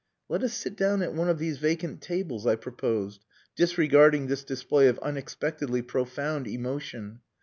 [0.29, 3.23] "Let us sit down at one of these vacant tables," I proposed,
[3.55, 7.19] disregarding this display of unexpectedly profound emotion.